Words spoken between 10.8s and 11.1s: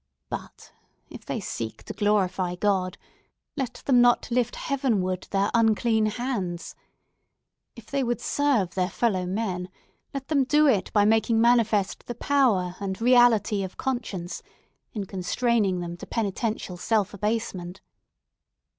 by